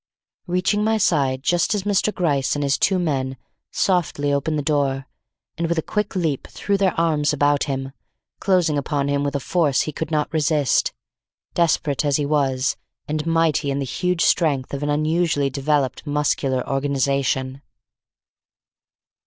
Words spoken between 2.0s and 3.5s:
Gryce and his two men